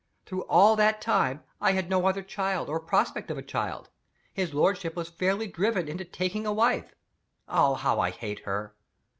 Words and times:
Through 0.25 0.45
all 0.45 0.75
that 0.77 0.99
time, 0.99 1.43
I 1.61 1.73
had 1.73 1.87
no 1.87 2.07
other 2.07 2.23
child 2.23 2.69
or 2.69 2.79
prospect 2.79 3.29
of 3.29 3.37
a 3.37 3.43
child. 3.43 3.91
His 4.33 4.51
lordship 4.51 4.95
was 4.95 5.09
fairly 5.09 5.45
driven 5.45 5.87
into 5.87 6.05
taking 6.05 6.47
a 6.47 6.51
wife. 6.51 6.95
Ah, 7.47 7.75
how 7.75 7.99
I 7.99 8.09
hate 8.09 8.39
her! 8.39 8.73